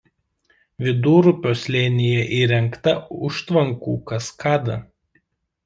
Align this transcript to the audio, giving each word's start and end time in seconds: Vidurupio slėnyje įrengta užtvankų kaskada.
Vidurupio 0.85 1.51
slėnyje 1.65 2.25
įrengta 2.39 2.95
užtvankų 3.29 3.97
kaskada. 4.15 4.83